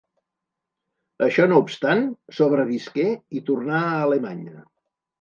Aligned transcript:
Això 1.25 1.45
no 1.51 1.59
obstant, 1.65 2.03
sobrevisqué 2.41 3.09
i 3.41 3.47
tornà 3.53 3.87
a 3.93 4.05
Alemanya. 4.11 4.69